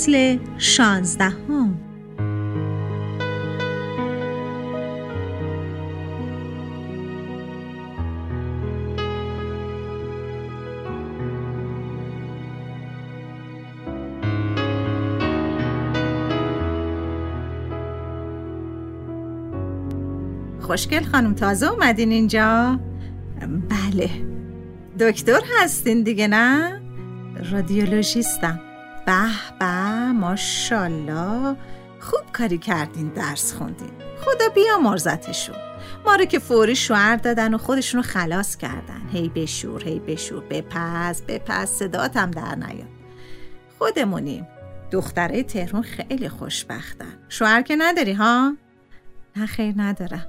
فصل 0.00 0.38
شانزدهم 0.58 1.78
خوشگل 20.60 21.04
خانم 21.04 21.34
تازه 21.34 21.70
اومدین 21.70 22.12
اینجا؟ 22.12 22.80
بله 23.68 24.10
دکتر 25.00 25.40
هستین 25.60 26.02
دیگه 26.02 26.28
نه؟ 26.28 26.80
رادیولوژیستم 27.52 28.60
به 29.06 29.26
به 29.58 29.89
ماشالله 30.20 31.56
خوب 32.00 32.32
کاری 32.32 32.58
کردین 32.58 33.08
درس 33.08 33.52
خوندین. 33.52 33.90
خدا 34.20 34.48
بیا 34.54 34.78
مرزتشون 34.78 35.56
ما 36.06 36.14
رو 36.14 36.24
که 36.24 36.38
فوری 36.38 36.76
شوهر 36.76 37.16
دادن 37.16 37.54
و 37.54 37.58
خودشون 37.58 38.02
رو 38.02 38.08
خلاص 38.08 38.56
کردن. 38.56 39.08
هی 39.12 39.28
بشور 39.28 39.84
هی 39.84 39.98
بشور. 39.98 40.44
بپس 40.50 41.22
بپس 41.22 41.70
صداتم 41.70 42.30
در 42.30 42.54
نیاد. 42.54 42.88
خودمونیم 43.78 44.48
دختره 44.90 45.42
تهرون 45.42 45.82
خیلی 45.82 46.28
خوشبختن. 46.28 47.18
شوهر 47.28 47.62
که 47.62 47.76
نداری 47.78 48.12
ها؟ 48.12 48.56
نه 49.36 49.46
خیر 49.46 49.74
ندارم. 49.76 50.26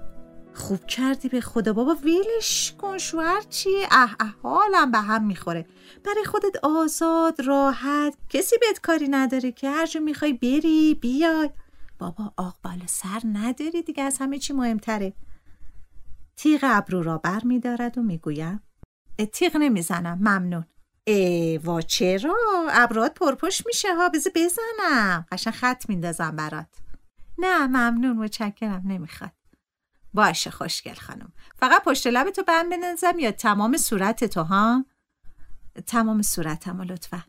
خوب 0.53 0.85
کردی 0.85 1.29
به 1.29 1.41
خدا 1.41 1.73
بابا 1.73 1.95
ویلش 1.95 2.73
کن 2.77 2.97
شوهر 2.97 3.41
چیه؟ 3.49 3.87
اه 3.91 4.15
اه 4.19 4.35
حالم 4.43 4.91
به 4.91 4.97
هم 4.97 5.23
می‌خوره. 5.25 5.65
برای 6.05 6.25
خودت 6.25 6.57
آزاد 6.63 7.41
راحت 7.41 8.17
کسی 8.29 8.55
بهت 8.61 8.81
کاری 8.81 9.07
نداره 9.07 9.51
که 9.51 9.69
هر 9.69 9.85
جا 9.85 9.99
می‌خوای 9.99 10.33
بری 10.33 10.95
بیای. 11.01 11.49
بابا 11.99 12.33
آق 12.37 12.55
بالا 12.63 12.87
سر 12.87 13.21
نداری 13.33 13.81
دیگه 13.81 14.03
از 14.03 14.17
همه 14.17 14.39
چی 14.39 14.53
مهمتره. 14.53 15.13
تیغ 16.37 16.59
ابرو 16.63 17.01
را 17.01 17.17
بر 17.17 17.41
میدارد 17.43 17.97
و 17.97 18.01
می‌گویم 18.01 18.63
تیغ 19.33 19.57
نمی‌زنم 19.57 20.17
ممنون. 20.17 20.65
وا 21.63 21.81
چرا؟ 21.81 22.67
ابروات 22.69 23.13
پرپش 23.13 23.65
میشه 23.65 23.95
ها 23.95 24.09
بذار 24.09 24.33
بزنم. 24.35 25.25
قشن 25.31 25.51
خط 25.51 25.89
میندازم 25.89 26.35
برات. 26.35 26.67
نه 27.37 27.67
ممنون 27.67 28.17
متشکرم 28.17 28.81
نمی‌خواد. 28.85 29.31
باشه 30.13 30.51
خوشگل 30.51 30.93
خانم 30.93 31.31
فقط 31.55 31.83
پشت 31.83 32.07
لب 32.07 32.29
تو 32.29 32.43
بند 32.43 32.69
بنزم 32.69 33.19
یا 33.19 33.31
تمام 33.31 33.77
صورت 33.77 34.25
تو 34.25 34.43
ها 34.43 34.85
تمام 35.87 36.21
صورتم 36.21 36.81
لطفا 36.81 37.23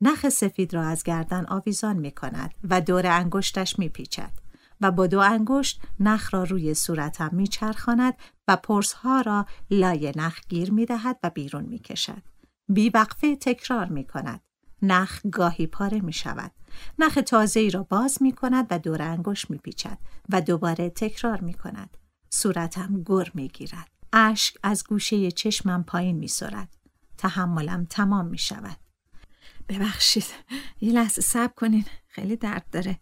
نخ 0.00 0.28
سفید 0.28 0.74
را 0.74 0.82
از 0.82 1.02
گردن 1.02 1.46
آویزان 1.46 1.96
می 1.96 2.10
کند 2.10 2.54
و 2.64 2.80
دور 2.80 3.06
انگشتش 3.06 3.78
می 3.78 3.88
پیچد 3.88 4.32
و 4.80 4.90
با 4.90 5.06
دو 5.06 5.20
انگشت 5.20 5.82
نخ 6.00 6.34
را 6.34 6.44
روی 6.44 6.74
صورتم 6.74 7.30
می 7.32 7.46
چرخاند 7.46 8.14
و 8.48 8.56
پرس 8.56 8.92
ها 8.92 9.20
را 9.20 9.46
لای 9.70 10.12
نخ 10.16 10.40
گیر 10.48 10.72
می 10.72 10.86
دهد 10.86 11.18
و 11.22 11.30
بیرون 11.30 11.64
می 11.64 11.78
کشد. 11.78 12.22
بی 12.68 12.90
وقفه 12.90 13.36
تکرار 13.36 13.86
می 13.86 14.04
کند. 14.04 14.40
نخ 14.82 15.20
گاهی 15.32 15.66
پاره 15.66 16.00
می 16.00 16.12
شود. 16.12 16.50
نخ 16.98 17.18
تازه 17.26 17.60
ای 17.60 17.70
را 17.70 17.82
باز 17.82 18.22
می 18.22 18.32
کند 18.32 18.66
و 18.70 18.78
دور 18.78 19.02
انگشت 19.02 19.50
می 19.50 19.58
پیچد 19.58 19.98
و 20.28 20.40
دوباره 20.40 20.90
تکرار 20.90 21.40
می 21.40 21.54
کند. 21.54 21.96
صورتم 22.30 23.02
گر 23.06 23.30
می 23.34 23.48
گیرد. 23.48 23.88
اشک 24.12 24.56
از 24.62 24.84
گوشه 24.84 25.30
چشمم 25.30 25.84
پایین 25.84 26.16
می 26.16 26.28
سرد. 26.28 26.76
تحملم 27.18 27.84
تمام 27.84 28.26
می 28.26 28.38
شود. 28.38 28.76
ببخشید 29.68 30.26
یه 30.80 30.92
لحظه 30.92 31.22
سب 31.22 31.54
کنین 31.54 31.84
خیلی 32.08 32.36
درد 32.36 32.66
داره 32.72 32.98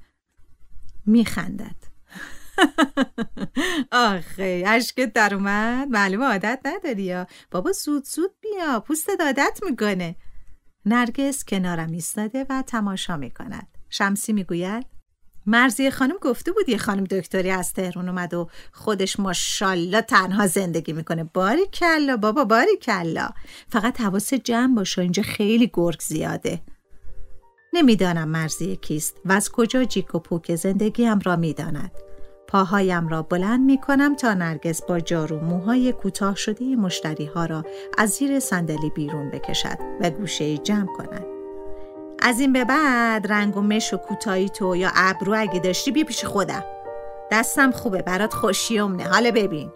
می 1.07 1.25
خندد 1.25 1.77
آخه 3.93 4.65
اشکت 4.67 5.13
در 5.13 5.35
اومد 5.35 5.89
معلوم 5.89 6.23
عادت 6.23 6.61
نداری 6.65 7.03
یا 7.03 7.27
بابا 7.51 7.73
زود 7.73 8.05
زود 8.05 8.31
بیا 8.41 8.81
پوست 8.81 9.21
عادت 9.21 9.61
می‌کنه 9.63 10.17
نرگس 10.87 11.45
کنارم 11.45 11.91
ایستاده 11.91 12.47
و 12.51 12.63
تماشا 12.67 13.17
می 13.17 13.31
کند. 13.31 13.69
شمسی 13.91 14.33
می‌گوید 14.33 14.87
مرزی 15.47 15.91
خانم 15.91 16.17
گفته 16.21 16.53
بود 16.53 16.69
یه 16.69 16.79
خانم 16.79 17.05
دکتری 17.05 17.51
از 17.51 17.73
تهرون 17.73 18.09
اومد 18.09 18.35
و 18.35 18.49
خودش 18.73 19.21
ماشالله 19.21 20.01
تنها 20.01 20.47
زندگی 20.47 20.93
می‌کنه. 20.93 21.25
باری 21.25 21.67
کلا 21.67 22.17
بابا 22.17 22.45
باری 22.45 22.77
کلا. 22.83 23.31
فقط 23.69 24.01
حواس 24.01 24.35
جمع 24.35 24.75
باشه 24.75 25.03
اینجا 25.03 25.23
خیلی 25.23 25.71
گرگ 25.75 26.01
زیاده. 26.01 26.63
نمی‌دانم 27.73 28.29
مرزی 28.29 28.77
کیست 28.77 29.17
و 29.25 29.33
از 29.33 29.51
کجا 29.51 29.85
جیک 29.85 30.15
و 30.15 30.19
پوک 30.19 30.55
زندگیم 30.55 31.19
را 31.19 31.37
می‌داند. 31.37 31.91
پاهایم 32.49 33.09
را 33.09 33.23
بلند 33.23 33.61
می 33.61 33.81
کنم 33.81 34.17
تا 34.17 34.35
نرگس 34.35 34.83
با 34.83 35.01
جارو 35.01 35.41
موهای 35.41 35.93
کوتاه 35.93 36.37
شده 36.37 36.77
مشتری 36.77 37.27
ها 37.27 37.47
را 37.47 37.65
از 37.99 38.11
زیر 38.11 38.41
صندلی 38.41 38.91
بیرون 38.91 39.31
بکشد 39.31 39.79
و 40.01 40.11
گوشه 40.11 40.59
جمع 40.59 40.87
کند. 40.87 41.27
از 42.23 42.41
این 42.41 42.53
به 42.53 42.65
بعد 42.65 43.33
رنگ 43.33 43.57
و 43.57 43.63
مش 43.63 43.95
و 43.95 43.97
کوتاهی 43.97 44.49
تو 44.49 44.77
یا 44.77 44.91
ابرو 44.95 45.35
اگه 45.39 45.61
داشتی 45.61 45.91
بیا 45.91 46.05
پیش 46.05 46.25
خودم. 46.25 46.65
دستم 47.31 47.71
خوبه 47.71 48.03
برات 48.03 48.35
خوشیومنه 48.35 49.05
حالا 49.05 49.31
ببین. 49.31 49.73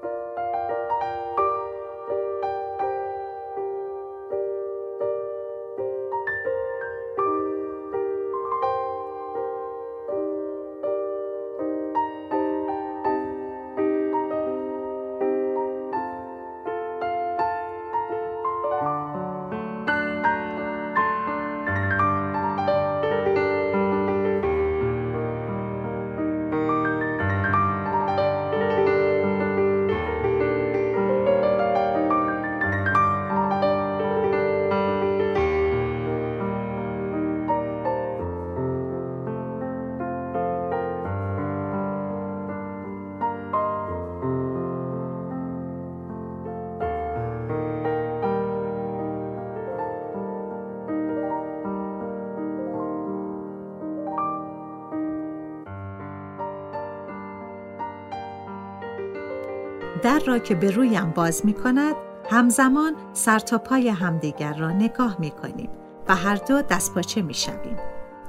در 60.02 60.18
را 60.26 60.38
که 60.38 60.54
به 60.54 60.70
رویم 60.70 61.10
باز 61.10 61.46
می 61.46 61.52
کند 61.52 61.94
همزمان 62.30 62.94
سر 63.12 63.38
تا 63.38 63.58
پای 63.58 63.88
همدیگر 63.88 64.54
را 64.54 64.70
نگاه 64.70 65.16
می 65.20 65.30
کنیم 65.30 65.70
و 66.08 66.16
هر 66.16 66.36
دو 66.36 66.62
دست 66.62 66.94
پاچه 66.94 67.22
می 67.22 67.34
شویم. 67.34 67.76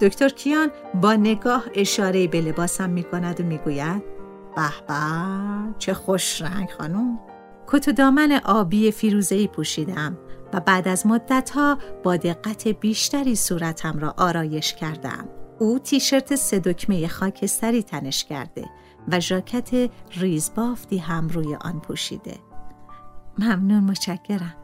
دکتر 0.01 0.29
کیان 0.29 0.71
با 1.01 1.13
نگاه 1.13 1.63
اشاره 1.73 2.27
به 2.27 2.41
لباسم 2.41 2.89
می 2.89 3.03
کند 3.03 3.41
و 3.41 3.43
می 3.43 3.57
گوید 3.57 4.03
به 4.55 4.69
به 4.87 4.95
چه 5.79 5.93
خوش 5.93 6.41
رنگ 6.41 6.69
خانم 6.77 7.19
کت 7.67 7.87
و 7.87 7.91
دامن 7.91 8.41
آبی 8.45 8.91
فیروزه‌ای 8.91 9.47
پوشیدم 9.47 10.17
و 10.53 10.59
بعد 10.59 10.87
از 10.87 11.07
مدتها 11.07 11.77
با 12.03 12.17
دقت 12.17 12.67
بیشتری 12.67 13.35
صورتم 13.35 13.99
را 13.99 14.13
آرایش 14.17 14.73
کردم. 14.73 15.27
او 15.59 15.79
تیشرت 15.79 16.35
سه 16.35 16.59
دکمه 16.59 17.07
خاکستری 17.07 17.83
تنش 17.83 18.23
کرده 18.23 18.65
و 19.07 19.19
ژاکت 19.19 19.91
ریزبافتی 20.11 20.97
هم 20.97 21.27
روی 21.27 21.55
آن 21.55 21.79
پوشیده. 21.79 22.39
ممنون 23.37 23.83
متشکرم. 23.83 24.55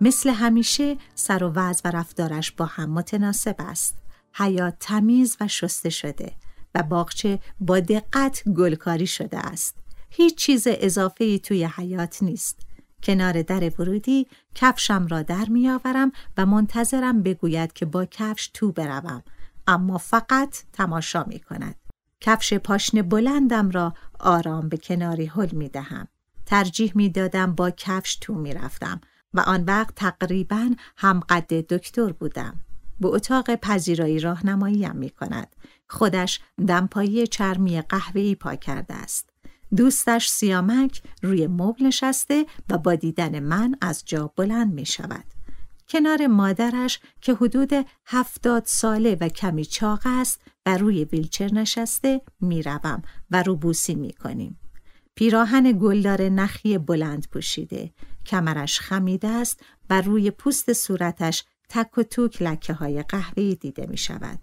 مثل 0.00 0.30
همیشه 0.30 0.96
سر 1.14 1.44
و 1.44 1.52
وضع 1.54 1.88
و 1.88 1.96
رفتارش 1.96 2.52
با 2.52 2.64
هم 2.64 2.90
متناسب 2.90 3.56
است. 3.58 3.98
حیات 4.34 4.74
تمیز 4.80 5.36
و 5.40 5.48
شسته 5.48 5.90
شده 5.90 6.32
و 6.74 6.82
باغچه 6.82 7.38
با 7.60 7.80
دقت 7.80 8.48
گلکاری 8.48 9.06
شده 9.06 9.38
است. 9.38 9.76
هیچ 10.10 10.34
چیز 10.34 10.66
اضافه 10.70 11.24
ای 11.24 11.38
توی 11.38 11.64
حیات 11.64 12.22
نیست. 12.22 12.60
کنار 13.02 13.42
در 13.42 13.72
ورودی 13.78 14.26
کفشم 14.54 15.06
را 15.06 15.22
در 15.22 15.44
میآورم 15.48 16.12
و 16.36 16.46
منتظرم 16.46 17.22
بگوید 17.22 17.72
که 17.72 17.86
با 17.86 18.04
کفش 18.04 18.50
تو 18.54 18.72
بروم 18.72 19.22
اما 19.66 19.98
فقط 19.98 20.56
تماشا 20.72 21.24
می 21.24 21.40
کند. 21.40 21.74
کفش 22.22 22.54
پاشن 22.54 23.02
بلندم 23.02 23.70
را 23.70 23.94
آرام 24.20 24.68
به 24.68 24.76
کناری 24.76 25.26
حل 25.26 25.50
می 25.52 25.68
دهم. 25.68 26.08
ترجیح 26.46 26.92
می 26.94 27.08
دادم 27.08 27.54
با 27.54 27.70
کفش 27.70 28.16
تو 28.16 28.34
می 28.34 28.54
رفتم 28.54 29.00
و 29.34 29.40
آن 29.40 29.64
وقت 29.64 29.94
تقریبا 29.94 30.70
هم 30.96 31.20
قد 31.20 31.54
دکتر 31.54 32.12
بودم. 32.12 32.60
به 33.00 33.08
اتاق 33.08 33.54
پذیرایی 33.54 34.20
راهنماییم 34.20 34.96
می 34.96 35.10
کند. 35.10 35.56
خودش 35.88 36.40
دمپایی 36.68 37.26
چرمی 37.26 37.80
قهوه‌ای 37.80 38.34
پا 38.34 38.54
کرده 38.54 38.94
است. 38.94 39.30
دوستش 39.76 40.28
سیامک 40.28 41.02
روی 41.22 41.46
مبل 41.46 41.86
نشسته 41.86 42.46
و 42.70 42.78
با 42.78 42.94
دیدن 42.94 43.40
من 43.40 43.74
از 43.80 44.02
جا 44.06 44.32
بلند 44.36 44.74
می 44.74 44.86
شود. 44.86 45.24
کنار 45.92 46.26
مادرش 46.26 47.00
که 47.20 47.34
حدود 47.34 47.70
هفتاد 48.06 48.62
ساله 48.66 49.16
و 49.20 49.28
کمی 49.28 49.64
چاق 49.64 50.00
است 50.04 50.40
و 50.66 50.76
روی 50.76 51.04
ویلچر 51.04 51.54
نشسته 51.54 52.20
می‌روم 52.40 53.02
و 53.30 53.42
روبوسی 53.42 53.94
می 53.94 54.12
کنیم. 54.12 54.58
پیراهن 55.14 55.72
گلدار 55.72 56.22
نخی 56.22 56.78
بلند 56.78 57.28
پوشیده 57.28 57.92
کمرش 58.26 58.80
خمیده 58.80 59.28
است 59.28 59.60
و 59.90 60.00
روی 60.00 60.30
پوست 60.30 60.72
صورتش 60.72 61.44
تک 61.68 61.98
و 61.98 62.02
توک 62.02 62.42
لکه 62.42 62.72
های 62.72 63.02
قهوه‌ای 63.02 63.54
دیده 63.54 63.86
می 63.86 63.96
شود. 63.96 64.38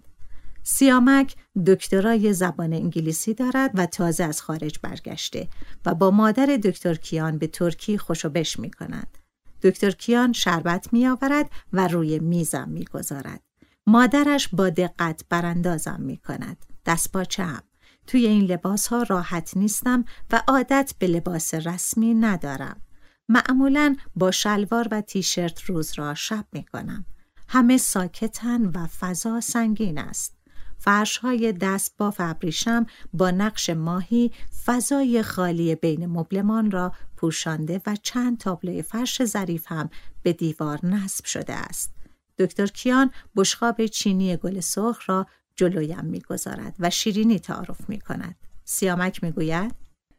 سیامک 0.62 1.36
دکترای 1.66 2.32
زبان 2.32 2.72
انگلیسی 2.72 3.34
دارد 3.34 3.70
و 3.74 3.86
تازه 3.86 4.24
از 4.24 4.42
خارج 4.42 4.78
برگشته 4.82 5.48
و 5.86 5.94
با 5.94 6.10
مادر 6.10 6.46
دکتر 6.46 6.94
کیان 6.94 7.38
به 7.38 7.46
ترکی 7.46 7.98
خوشوبش 7.98 8.58
می 8.58 8.70
کند. 8.70 9.19
دکتر 9.62 9.90
کیان 9.90 10.32
شربت 10.32 10.92
می 10.92 11.06
آورد 11.06 11.50
و 11.72 11.88
روی 11.88 12.18
میزم 12.18 12.68
می 12.68 12.84
گذارد. 12.84 13.40
مادرش 13.86 14.48
با 14.48 14.70
دقت 14.70 15.24
براندازم 15.28 16.00
می 16.00 16.16
کند. 16.16 16.64
دست 16.86 17.16
هم. 17.38 17.62
توی 18.06 18.26
این 18.26 18.44
لباس 18.44 18.86
ها 18.86 19.02
راحت 19.02 19.56
نیستم 19.56 20.04
و 20.32 20.42
عادت 20.48 20.94
به 20.98 21.06
لباس 21.06 21.54
رسمی 21.54 22.14
ندارم. 22.14 22.80
معمولا 23.28 23.96
با 24.16 24.30
شلوار 24.30 24.88
و 24.90 25.00
تیشرت 25.00 25.62
روز 25.62 25.92
را 25.98 26.14
شب 26.14 26.44
می 26.52 26.64
کنم. 26.64 27.06
همه 27.48 27.78
ساکتن 27.78 28.66
و 28.66 28.86
فضا 28.86 29.40
سنگین 29.40 29.98
است. 29.98 30.39
فرش 30.80 31.18
های 31.18 31.52
دست 31.52 31.94
با 31.98 32.14
ابریشم 32.18 32.86
با 33.12 33.30
نقش 33.30 33.70
ماهی 33.70 34.32
فضای 34.64 35.22
خالی 35.22 35.74
بین 35.74 36.06
مبلمان 36.06 36.70
را 36.70 36.92
پوشانده 37.16 37.80
و 37.86 37.96
چند 38.02 38.38
تابلوی 38.38 38.82
فرش 38.82 39.24
ظریف 39.24 39.64
هم 39.66 39.90
به 40.22 40.32
دیوار 40.32 40.86
نصب 40.86 41.24
شده 41.24 41.54
است. 41.54 41.94
دکتر 42.38 42.66
کیان 42.66 43.10
بشخاب 43.36 43.86
چینی 43.86 44.36
گل 44.36 44.60
سرخ 44.60 45.10
را 45.10 45.26
جلویم 45.56 46.04
می‌گذارد 46.04 46.74
و 46.78 46.90
شیرینی 46.90 47.38
تعارف 47.38 47.88
می 47.88 48.00
کند. 48.00 48.34
سیامک 48.64 49.24
می‌گوید 49.24 49.74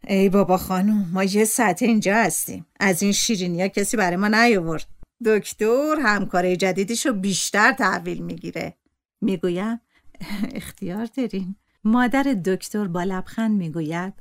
ای 0.08 0.30
بابا 0.30 0.58
خانم 0.58 1.10
ما 1.14 1.24
یه 1.24 1.46
ساعت 1.46 1.82
اینجا 1.82 2.16
هستیم 2.16 2.66
از 2.80 3.04
این 3.04 3.12
شیرینی 3.12 3.62
ها 3.62 3.68
کسی 3.68 3.98
برای 3.98 4.18
ما 4.18 4.28
نیاورد 4.28 4.88
دکتر 5.26 5.96
همکاره 6.04 6.56
جدیدیشو 6.56 7.14
بیشتر 7.14 7.74
تحویل 7.74 8.24
می‌گیره 8.24 8.78
می‌گویم 9.22 9.82
اختیار 10.56 11.06
دارین. 11.06 11.56
مادر 11.84 12.24
دکتر 12.24 12.88
با 12.88 13.04
لبخند 13.04 13.58
می‌گوید 13.58 14.14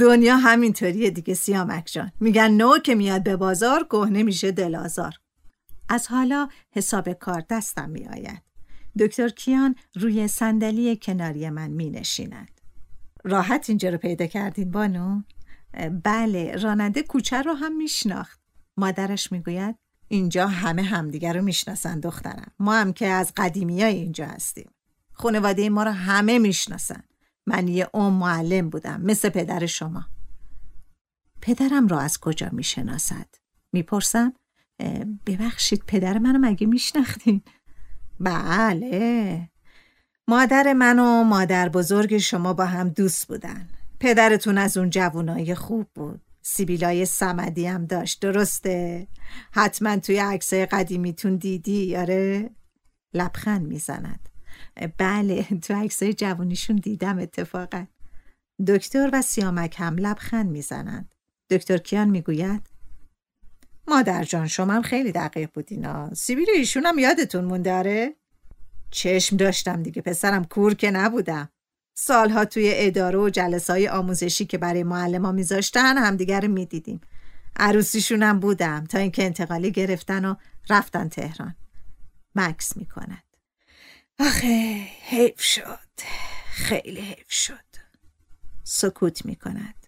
دنیا 0.00 0.36
همینطوریه 0.36 1.10
دیگه 1.10 1.34
سیامک 1.34 1.88
جان. 1.92 2.12
میگن 2.20 2.50
نو 2.50 2.78
که 2.78 2.94
میاد 2.94 3.22
به 3.22 3.36
بازار 3.36 3.84
کهنه 3.84 4.22
میشه 4.22 4.52
دلازار 4.52 5.14
از 5.88 6.08
حالا 6.08 6.48
حساب 6.70 7.12
کار 7.12 7.44
دستم 7.50 7.90
میآید. 7.90 8.42
دکتر 8.98 9.28
کیان 9.28 9.74
روی 9.94 10.28
صندلی 10.28 10.96
کناری 10.96 11.50
من 11.50 11.70
می 11.70 11.90
نشیند. 11.90 12.60
راحت 13.24 13.68
اینجا 13.68 13.88
رو 13.88 13.98
پیدا 13.98 14.26
کردین 14.26 14.70
بانو؟ 14.70 15.22
بله 16.04 16.56
راننده 16.56 17.02
کوچه 17.02 17.42
رو 17.42 17.54
هم 17.54 17.76
میشناخت. 17.76 18.40
مادرش 18.76 19.32
می‌گوید 19.32 19.76
اینجا 20.08 20.46
همه 20.46 20.82
همدیگر 20.82 21.32
رو 21.32 21.42
می‌شناسن 21.42 22.00
دخترم. 22.00 22.52
ما 22.58 22.74
هم 22.74 22.92
که 22.92 23.06
از 23.06 23.32
قدیمی 23.36 23.82
های 23.82 23.94
اینجا 23.94 24.26
هستیم. 24.26 24.70
خانواده 25.14 25.70
ما 25.70 25.82
رو 25.82 25.90
همه 25.90 26.38
می‌شناسن. 26.38 27.02
من 27.46 27.68
یه 27.68 27.88
ام 27.94 28.12
معلم 28.12 28.70
بودم 28.70 29.00
مثل 29.00 29.28
پدر 29.28 29.66
شما. 29.66 30.04
پدرم 31.40 31.88
را 31.88 32.00
از 32.00 32.20
کجا 32.20 32.48
می‌شناسد؟ 32.52 33.26
می‌پرسم 33.72 34.32
ببخشید 35.26 35.84
پدر 35.86 36.18
منو 36.18 36.38
مگه 36.38 36.66
میشناختین؟ 36.66 37.42
بله. 38.20 39.48
مادر 40.28 40.72
من 40.72 40.98
و 40.98 41.24
مادر 41.24 41.68
بزرگ 41.68 42.18
شما 42.18 42.52
با 42.52 42.64
هم 42.64 42.88
دوست 42.88 43.28
بودن. 43.28 43.68
پدرتون 44.00 44.58
از 44.58 44.76
اون 44.76 44.90
جوونای 44.90 45.54
خوب 45.54 45.86
بود. 45.94 46.20
سیبیلای 46.42 47.06
سمدی 47.06 47.66
هم 47.66 47.86
داشت 47.86 48.20
درسته؟ 48.20 49.08
حتما 49.52 49.96
توی 49.96 50.18
عکسای 50.18 50.66
قدیمیتون 50.66 51.36
دیدی 51.36 51.86
یاره 51.86 52.50
لبخند 53.14 53.66
می‌زند. 53.66 54.28
بله 54.98 55.42
تو 55.42 55.74
عکسای 55.74 56.14
جوانیشون 56.14 56.76
دیدم 56.76 57.18
اتفاقا. 57.18 57.86
دکتر 58.66 59.10
و 59.12 59.22
سیامک 59.22 59.74
هم 59.78 59.96
لبخند 59.96 60.50
می‌زنند. 60.50 61.14
دکتر 61.50 61.76
کیان 61.76 62.10
می‌گوید 62.10 62.70
مادر 63.88 64.24
جان 64.24 64.46
شما 64.46 64.72
هم 64.72 64.82
خیلی 64.82 65.12
دقیق 65.12 65.50
بودینا 65.54 66.14
سیبیل 66.14 66.46
ایشون 66.54 66.86
هم 66.86 66.98
یادتون 66.98 67.44
مونده 67.44 67.72
آره 67.72 68.14
چشم 68.90 69.36
داشتم 69.36 69.82
دیگه 69.82 70.02
پسرم 70.02 70.44
کور 70.44 70.74
که 70.74 70.90
نبودم. 70.90 71.48
سالها 71.98 72.44
توی 72.44 72.72
اداره 72.74 73.18
و 73.18 73.30
جلسه 73.30 73.72
های 73.72 73.88
آموزشی 73.88 74.44
که 74.44 74.58
برای 74.58 74.82
معلم 74.82 75.24
ها 75.26 75.32
میذاشتن 75.32 75.98
همدیگر 75.98 76.40
رو 76.40 76.48
می‌دیدیم. 76.48 77.00
عروسیشون 77.56 78.22
هم 78.22 78.40
بودم 78.40 78.84
تا 78.84 78.98
اینکه 78.98 79.24
انتقالی 79.24 79.70
گرفتن 79.70 80.24
و 80.24 80.34
رفتن 80.70 81.08
تهران. 81.08 81.54
مکس 82.34 82.76
می‌کند. 82.76 83.23
آخه 84.20 84.86
حیف 85.02 85.40
شد. 85.42 85.88
خیلی 86.46 87.00
حیف 87.00 87.32
شد. 87.32 87.54
سکوت 88.64 89.26
می 89.26 89.36
کند 89.36 89.86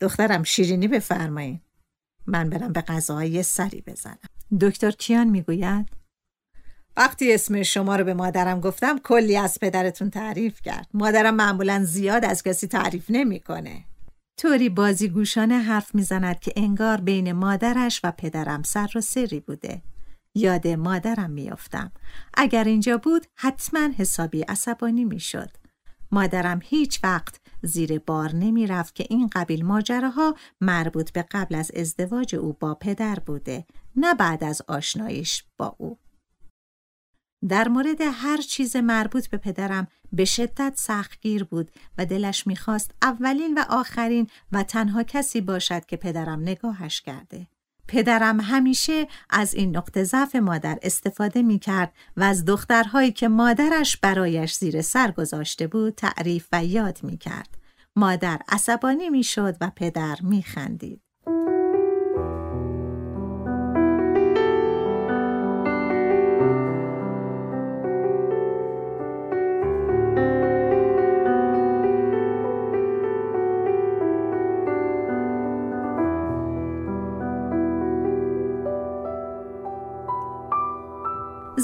دخترم 0.00 0.42
شیرینی 0.42 0.88
بفرمایید 0.88 1.60
من 2.26 2.50
برم 2.50 2.72
به 2.72 2.80
غذاهای 2.80 3.42
سری 3.42 3.80
بزنم. 3.80 4.18
دکتر 4.60 4.90
کیان 4.90 5.26
می‌گوید؟ 5.28 5.88
وقتی 6.96 7.34
اسم 7.34 7.62
شما 7.62 7.96
رو 7.96 8.04
به 8.04 8.14
مادرم 8.14 8.60
گفتم 8.60 8.98
کلی 8.98 9.36
از 9.36 9.58
پدرتون 9.60 10.10
تعریف 10.10 10.60
کرد. 10.60 10.88
مادرم 10.94 11.34
معمولا 11.34 11.84
زیاد 11.84 12.24
از 12.24 12.42
کسی 12.42 12.66
تعریف 12.66 13.06
نمی‌کنه. 13.08 13.84
طوری 14.36 14.68
بازیگوشانه 14.68 15.58
حرف 15.58 15.94
می‌زند 15.94 16.40
که 16.40 16.52
انگار 16.56 17.00
بین 17.00 17.32
مادرش 17.32 18.00
و 18.04 18.12
پدرم 18.12 18.62
سر 18.62 18.88
و 18.94 19.00
سری 19.00 19.40
بوده. 19.40 19.82
یاد 20.34 20.68
مادرم 20.68 21.30
میافتم 21.30 21.92
اگر 22.34 22.64
اینجا 22.64 22.98
بود 22.98 23.26
حتما 23.34 23.88
حسابی 23.98 24.42
عصبانی 24.42 25.04
می‌شد. 25.04 25.50
مادرم 26.12 26.60
هیچ 26.64 27.04
وقت 27.04 27.40
زیر 27.62 27.98
بار 27.98 28.34
نمی 28.34 28.66
رفت 28.66 28.94
که 28.94 29.06
این 29.10 29.26
قبیل 29.32 29.64
ماجراها 29.64 30.34
مربوط 30.60 31.12
به 31.12 31.24
قبل 31.30 31.54
از 31.54 31.70
ازدواج 31.70 32.34
او 32.34 32.52
با 32.52 32.74
پدر 32.74 33.18
بوده 33.18 33.66
نه 33.96 34.14
بعد 34.14 34.44
از 34.44 34.62
آشنایش 34.68 35.44
با 35.58 35.76
او. 35.78 35.98
در 37.48 37.68
مورد 37.68 38.00
هر 38.00 38.36
چیز 38.36 38.76
مربوط 38.76 39.28
به 39.28 39.36
پدرم 39.36 39.86
به 40.12 40.24
شدت 40.24 40.72
سختگیر 40.76 41.44
بود 41.44 41.70
و 41.98 42.06
دلش 42.06 42.46
می‌خواست 42.46 42.90
اولین 43.02 43.58
و 43.58 43.64
آخرین 43.68 44.26
و 44.52 44.62
تنها 44.62 45.02
کسی 45.02 45.40
باشد 45.40 45.86
که 45.86 45.96
پدرم 45.96 46.40
نگاهش 46.40 47.00
کرده. 47.00 47.46
پدرم 47.88 48.40
همیشه 48.40 49.06
از 49.30 49.54
این 49.54 49.76
نقطه 49.76 50.04
ضعف 50.04 50.36
مادر 50.36 50.78
استفاده 50.82 51.42
می 51.42 51.58
کرد 51.58 51.92
و 52.16 52.22
از 52.22 52.44
دخترهایی 52.44 53.12
که 53.12 53.28
مادرش 53.28 53.96
برایش 53.96 54.54
زیر 54.54 54.82
سر 54.82 55.10
گذاشته 55.10 55.66
بود 55.66 55.94
تعریف 55.94 56.48
و 56.52 56.64
یاد 56.64 56.98
می 57.02 57.18
کرد. 57.18 57.58
مادر 57.96 58.38
عصبانی 58.48 59.10
می 59.10 59.24
شد 59.24 59.56
و 59.60 59.70
پدر 59.76 60.18
می 60.22 60.42
خندید. 60.42 61.07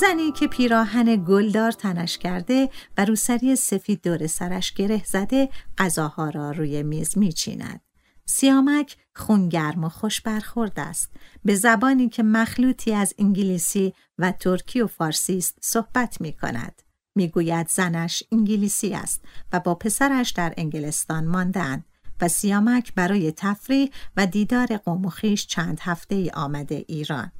زنی 0.09 0.33
که 0.33 0.47
پیراهن 0.47 1.25
گلدار 1.25 1.73
تنش 1.73 2.19
کرده 2.19 2.71
و 2.99 3.05
روسری 3.05 3.57
سفید 3.57 4.03
دور 4.03 4.27
سرش 4.27 4.73
گره 4.73 5.03
زده 5.05 5.49
غذاها 5.79 6.29
را 6.31 6.51
روی 6.51 6.83
میز 6.83 7.19
میچیند. 7.19 7.81
سیامک 8.27 8.97
خونگرم 9.15 9.85
و 9.85 9.89
خوش 9.89 10.21
برخورد 10.21 10.73
است. 10.77 11.11
به 11.45 11.55
زبانی 11.55 12.09
که 12.09 12.23
مخلوطی 12.23 12.93
از 12.93 13.15
انگلیسی 13.19 13.95
و 14.19 14.33
ترکی 14.33 14.81
و 14.81 14.87
فارسی 14.87 15.39
است 15.39 15.59
صحبت 15.61 16.21
می 16.21 16.33
کند. 16.33 16.83
می‌گوید 17.15 17.69
زنش 17.69 18.23
انگلیسی 18.33 18.95
است 18.95 19.25
و 19.53 19.61
با 19.61 19.75
پسرش 19.75 20.31
در 20.31 20.55
انگلستان 20.57 21.27
ماندن 21.27 21.85
و 22.21 22.29
سیامک 22.29 22.95
برای 22.95 23.33
تفریح 23.33 23.91
و 24.17 24.27
دیدار 24.27 24.77
قوم 24.77 25.05
و 25.05 25.11
چند 25.37 25.79
هفته 25.81 26.15
ای 26.15 26.31
آمده 26.31 26.85
ایران. 26.89 27.33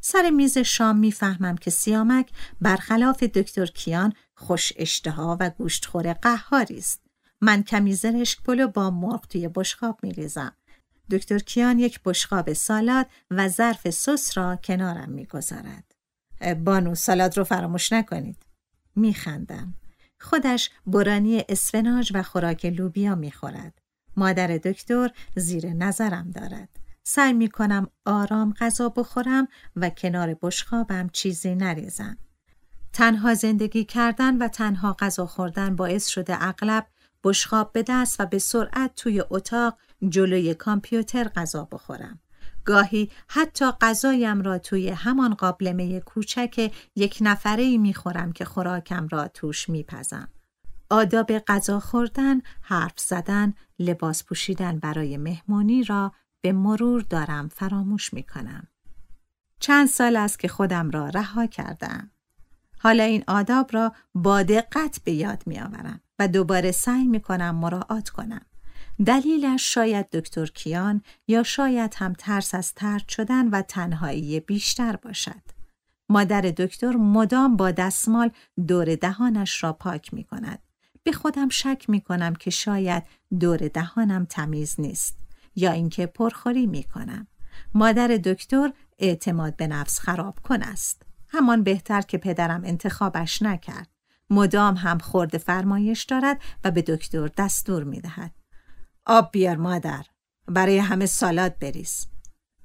سر 0.00 0.30
میز 0.30 0.58
شام 0.58 0.96
می‌فهمم 0.96 1.56
که 1.56 1.70
سیامک 1.70 2.30
برخلاف 2.60 3.22
دکتر 3.22 3.66
کیان 3.66 4.12
خوش 4.34 4.72
اشتها 4.76 5.36
و 5.40 5.50
گوشتخور 5.50 6.12
قهاری 6.12 6.78
است. 6.78 7.00
من 7.40 7.62
کمی 7.62 7.94
زرشک 7.94 8.42
پلو 8.42 8.68
با 8.68 8.90
مرغ 8.90 9.26
توی 9.26 9.48
بشقاب 9.48 9.98
میریزم. 10.02 10.52
دکتر 11.10 11.38
کیان 11.38 11.78
یک 11.78 12.00
بشقاب 12.04 12.52
سالاد 12.52 13.06
و 13.30 13.48
ظرف 13.48 13.90
سس 13.90 14.38
را 14.38 14.56
کنارم 14.56 15.10
می‌گذارد. 15.10 15.94
بانو 16.64 16.94
سالاد 16.94 17.38
رو 17.38 17.44
فراموش 17.44 17.92
نکنید. 17.92 18.36
میخندم. 18.96 19.74
خودش 20.20 20.70
برانی 20.86 21.44
اسفناج 21.48 22.12
و 22.14 22.22
خوراک 22.22 22.66
لوبیا 22.66 23.14
می‌خورد. 23.14 23.80
مادر 24.16 24.46
دکتر 24.46 25.10
زیر 25.36 25.66
نظرم 25.72 26.30
دارد. 26.30 26.79
سعی 27.12 27.32
می 27.32 27.48
کنم 27.48 27.86
آرام 28.06 28.54
غذا 28.60 28.88
بخورم 28.88 29.48
و 29.76 29.90
کنار 29.90 30.34
بشخابم 30.42 31.08
چیزی 31.12 31.54
نریزم. 31.54 32.18
تنها 32.92 33.34
زندگی 33.34 33.84
کردن 33.84 34.38
و 34.38 34.48
تنها 34.48 34.96
غذا 34.98 35.26
خوردن 35.26 35.76
باعث 35.76 36.06
شده 36.06 36.44
اغلب 36.44 36.86
بشخاب 37.24 37.72
به 37.72 37.84
دست 37.88 38.20
و 38.20 38.26
به 38.26 38.38
سرعت 38.38 38.94
توی 38.96 39.24
اتاق 39.30 39.78
جلوی 40.08 40.54
کامپیوتر 40.54 41.24
غذا 41.24 41.68
بخورم. 41.72 42.20
گاهی 42.64 43.10
حتی 43.28 43.70
غذایم 43.80 44.42
را 44.42 44.58
توی 44.58 44.88
همان 44.88 45.34
قابلمه 45.34 46.00
کوچک 46.00 46.72
یک 46.96 47.18
نفره 47.20 47.62
ای 47.62 47.78
می 47.78 47.94
خورم 47.94 48.32
که 48.32 48.44
خوراکم 48.44 49.08
را 49.08 49.28
توش 49.28 49.68
می 49.68 49.82
پزم. 49.82 50.28
آداب 50.90 51.38
غذا 51.38 51.80
خوردن، 51.80 52.40
حرف 52.62 53.00
زدن، 53.00 53.54
لباس 53.78 54.24
پوشیدن 54.24 54.78
برای 54.78 55.16
مهمانی 55.16 55.84
را 55.84 56.12
به 56.40 56.52
مرور 56.52 57.02
دارم 57.02 57.48
فراموش 57.48 58.14
می 58.14 58.22
کنم. 58.22 58.68
چند 59.60 59.88
سال 59.88 60.16
است 60.16 60.38
که 60.38 60.48
خودم 60.48 60.90
را 60.90 61.08
رها 61.08 61.46
کردم. 61.46 62.10
حالا 62.78 63.04
این 63.04 63.24
آداب 63.26 63.70
را 63.72 63.92
با 64.14 64.42
دقت 64.42 65.00
به 65.04 65.12
یاد 65.12 65.42
می 65.46 65.60
آورم 65.60 66.00
و 66.18 66.28
دوباره 66.28 66.70
سعی 66.70 67.06
می 67.06 67.20
کنم 67.20 67.54
مراعات 67.54 68.08
کنم. 68.08 68.46
دلیلش 69.06 69.74
شاید 69.74 70.10
دکتر 70.10 70.46
کیان 70.46 71.02
یا 71.28 71.42
شاید 71.42 71.94
هم 71.96 72.12
ترس 72.12 72.54
از 72.54 72.74
ترد 72.74 73.08
شدن 73.08 73.48
و 73.48 73.62
تنهایی 73.62 74.40
بیشتر 74.40 74.96
باشد. 74.96 75.42
مادر 76.08 76.40
دکتر 76.40 76.92
مدام 76.96 77.56
با 77.56 77.70
دستمال 77.70 78.30
دور 78.66 78.94
دهانش 78.94 79.64
را 79.64 79.72
پاک 79.72 80.14
می 80.14 80.24
کند. 80.24 80.58
به 81.02 81.12
خودم 81.12 81.48
شک 81.48 81.84
می 81.88 82.00
کنم 82.00 82.34
که 82.34 82.50
شاید 82.50 83.02
دور 83.40 83.56
دهانم 83.56 84.24
تمیز 84.24 84.80
نیست. 84.80 85.16
یا 85.60 85.72
اینکه 85.72 86.06
پرخوری 86.06 86.66
می 86.66 86.84
کنم. 86.84 87.26
مادر 87.74 88.08
دکتر 88.08 88.72
اعتماد 88.98 89.56
به 89.56 89.66
نفس 89.66 89.98
خراب 89.98 90.38
کن 90.40 90.62
است. 90.62 91.02
همان 91.28 91.62
بهتر 91.62 92.00
که 92.00 92.18
پدرم 92.18 92.64
انتخابش 92.64 93.42
نکرد. 93.42 93.88
مدام 94.30 94.74
هم 94.74 94.98
خورده 94.98 95.38
فرمایش 95.38 96.02
دارد 96.02 96.40
و 96.64 96.70
به 96.70 96.82
دکتر 96.82 97.30
دستور 97.36 97.84
می 97.84 98.00
دهد. 98.00 98.32
آب 99.06 99.30
بیار 99.32 99.56
مادر. 99.56 100.06
برای 100.46 100.78
همه 100.78 101.06
سالاد 101.06 101.58
بریز. 101.58 102.06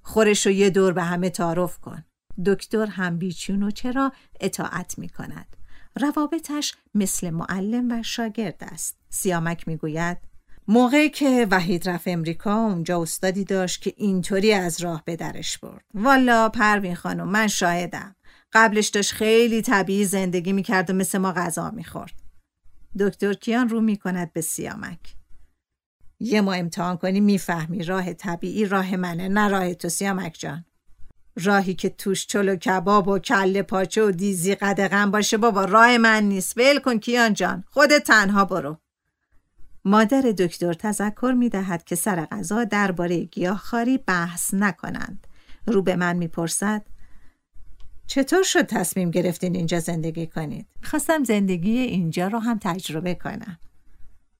خورش 0.01 0.45
رو 0.45 0.51
یه 0.51 0.69
دور 0.69 0.93
به 0.93 1.03
همه 1.03 1.29
تعارف 1.29 1.79
کن. 1.79 2.05
دکتر 2.45 2.85
هم 2.85 3.17
بیچون 3.17 3.63
و 3.63 3.71
چرا 3.71 4.11
اطاعت 4.39 4.99
می 4.99 5.09
کند. 5.09 5.55
روابطش 5.95 6.75
مثل 6.93 7.29
معلم 7.29 7.91
و 7.91 8.03
شاگرد 8.03 8.57
است. 8.61 8.97
سیامک 9.09 9.67
می 9.67 9.77
گوید 9.77 10.17
موقعی 10.67 11.09
که 11.09 11.47
وحید 11.51 11.89
رفت 11.89 12.07
امریکا 12.07 12.55
اونجا 12.55 13.01
استادی 13.01 13.43
داشت 13.43 13.81
که 13.81 13.93
اینطوری 13.97 14.53
از 14.53 14.81
راه 14.81 15.03
به 15.05 15.15
درش 15.15 15.57
برد. 15.57 15.85
والا 15.93 16.49
پروین 16.49 16.95
خانم 16.95 17.27
من 17.27 17.47
شاهدم. 17.47 18.15
قبلش 18.53 18.87
داشت 18.87 19.11
خیلی 19.13 19.61
طبیعی 19.61 20.05
زندگی 20.05 20.53
می‌کرد 20.53 20.89
و 20.89 20.93
مثل 20.93 21.17
ما 21.17 21.31
غذا 21.31 21.71
می‌خورد. 21.71 22.13
دکتر 22.99 23.33
کیان 23.33 23.69
رو 23.69 23.81
می‌کند 23.81 24.33
به 24.33 24.41
سیامک. 24.41 24.99
یه 26.19 26.41
ما 26.41 26.53
امتحان 26.53 26.97
کنی 26.97 27.19
می‌فهمی. 27.19 27.83
راه 27.83 28.13
طبیعی 28.13 28.65
راه 28.65 28.95
منه 28.95 29.27
نه 29.27 29.47
راه 29.47 29.73
تو 29.73 29.89
سیامک 29.89 30.35
جان. 30.39 30.65
راهی 31.35 31.73
که 31.73 31.89
توش 31.89 32.27
چلو 32.27 32.55
کباب 32.55 33.07
و 33.07 33.19
کله 33.19 33.61
پاچه 33.61 34.03
و 34.03 34.11
دیزی 34.11 34.55
قدغن 34.55 35.11
باشه 35.11 35.37
بابا 35.37 35.65
راه 35.65 35.97
من 35.97 36.23
نیست. 36.23 36.57
ول 36.57 36.79
کن 36.79 36.97
کیان 36.97 37.33
جان. 37.33 37.63
خودت 37.67 38.03
تنها 38.03 38.45
برو. 38.45 38.77
مادر 39.85 40.21
دکتر 40.21 40.73
تذکر 40.73 41.35
می 41.37 41.49
دهد 41.49 41.83
که 41.83 41.95
سر 41.95 42.25
غذا 42.25 42.63
درباره 42.63 43.23
گیاهخواری 43.23 43.97
بحث 43.97 44.53
نکنند. 44.53 45.27
رو 45.67 45.81
به 45.81 45.95
من 45.95 46.17
می‌پرسد 46.17 46.85
چطور 48.07 48.43
شد 48.43 48.65
تصمیم 48.65 49.11
گرفتین 49.11 49.55
اینجا 49.55 49.79
زندگی 49.79 50.27
کنید؟ 50.27 50.67
خواستم 50.83 51.23
زندگی 51.23 51.77
اینجا 51.77 52.27
رو 52.27 52.39
هم 52.39 52.59
تجربه 52.61 53.15
کنم. 53.15 53.59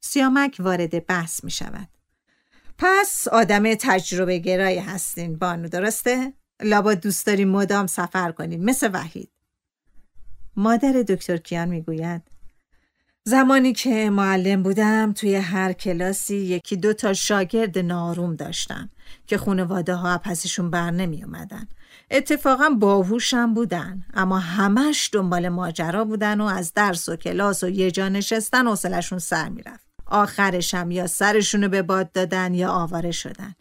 سیامک 0.01 0.57
وارد 0.59 1.05
بحث 1.05 1.43
می 1.43 1.51
شود. 1.51 1.87
پس 2.77 3.27
آدم 3.27 3.73
تجربه 3.73 4.37
گرایی 4.37 4.79
هستین 4.79 5.37
بانو 5.37 5.67
درسته؟ 5.67 6.33
لابا 6.61 6.93
دوست 6.93 7.25
داری 7.25 7.45
مدام 7.45 7.87
سفر 7.87 8.31
کنید 8.31 8.59
مثل 8.59 8.89
وحید. 8.93 9.31
مادر 10.55 10.91
دکتر 10.91 11.37
کیان 11.37 11.69
می‌گوید 11.69 12.21
زمانی 13.27 13.73
که 13.73 14.09
معلم 14.09 14.63
بودم 14.63 15.13
توی 15.13 15.35
هر 15.35 15.73
کلاسی 15.73 16.35
یکی 16.35 16.75
دو 16.75 16.93
تا 16.93 17.13
شاگرد 17.13 17.77
ناروم 17.77 18.35
داشتم 18.35 18.89
که 19.27 19.37
خانواده 19.37 19.95
ها 19.95 20.17
پسشون 20.17 20.69
بر 20.69 20.91
نمی 20.91 21.23
اومدن. 21.23 21.67
اتفاقا 22.11 22.69
باهوشم 22.69 23.53
بودن 23.53 24.03
اما 24.13 24.39
همش 24.39 25.09
دنبال 25.13 25.49
ماجرا 25.49 26.05
بودن 26.05 26.41
و 26.41 26.43
از 26.43 26.73
درس 26.73 27.09
و 27.09 27.15
کلاس 27.15 27.63
و 27.63 27.69
یه 27.69 27.91
جا 27.91 28.09
نشستن 28.09 28.67
حوصلشون 28.67 29.19
سر 29.19 29.49
می‌رفت. 29.49 29.85
آخرشم 30.05 30.91
یا 30.91 31.07
سرشونو 31.07 31.69
به 31.69 31.81
باد 31.81 32.11
دادن 32.11 32.53
یا 32.53 32.71
آواره 32.71 33.11
شدن. 33.11 33.55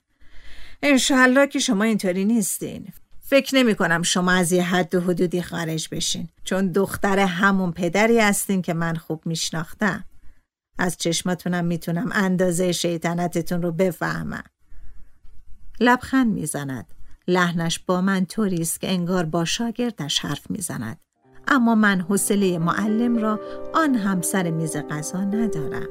انشالله 0.83 1.47
که 1.47 1.59
شما 1.59 1.85
اینطوری 1.85 2.25
نیستین. 2.25 2.93
فکر 3.27 3.55
نمی 3.55 3.75
کنم 3.75 4.03
شما 4.03 4.33
از 4.33 4.53
یه 4.53 4.63
حد 4.63 4.95
و 4.95 5.01
حدودی 5.01 5.43
خارج 5.43 5.89
بشین. 5.93 6.29
چون 6.45 6.73
دختر 6.73 7.19
همون 7.19 7.73
پدری 7.73 8.21
هستین 8.21 8.63
که 8.63 8.75
من 8.75 8.95
خوب 8.95 9.23
میشناختم. 9.27 10.05
از 10.79 10.97
چشماتونم 10.97 11.65
می‌تونم 11.65 12.11
اندازه 12.13 12.73
شیطنتتون 12.73 13.63
رو 13.63 13.73
بفهمم. 13.73 14.45
لبخند 15.81 16.33
می‌زند. 16.33 16.87
لحنش 17.29 17.79
با 17.79 18.01
من 18.01 18.27
طوری 18.27 18.63
است 18.63 18.81
که 18.81 18.91
انگار 18.91 19.25
با 19.25 19.45
شاگردش 19.45 20.19
حرف 20.19 20.51
می‌زند. 20.51 21.01
اما 21.49 21.75
من 21.75 22.01
حوصله 22.01 22.59
معلم 22.59 23.17
را 23.17 23.41
آن 23.75 23.95
هم 23.95 24.23
سر 24.23 24.51
میز 24.51 24.77
غذا 24.77 25.25
ندارم. 25.25 25.89